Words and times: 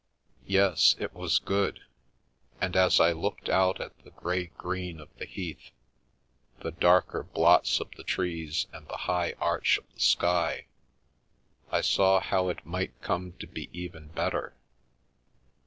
Yes, 0.47 0.95
it 0.97 1.13
was 1.13 1.37
good, 1.37 1.81
and 2.59 2.75
as 2.75 2.99
I 2.99 3.11
looked 3.11 3.49
out 3.49 3.79
at 3.79 3.95
the 4.03 4.09
grey 4.09 4.47
green 4.47 4.99
of 4.99 5.15
the 5.17 5.27
Heath, 5.27 5.69
the 6.61 6.71
darker 6.71 7.21
blots 7.21 7.79
of 7.79 7.91
the 7.91 8.03
trees 8.03 8.65
and 8.73 8.87
the 8.87 8.97
high 9.05 9.33
arch 9.39 9.77
of 9.77 9.85
the 9.93 9.99
sky, 9.99 10.65
I 11.71 11.81
saw 11.81 12.19
how 12.19 12.49
it 12.49 12.65
might 12.65 12.99
come 13.03 13.33
to 13.33 13.45
be 13.45 13.69
even 13.79 14.07
better. 14.07 14.55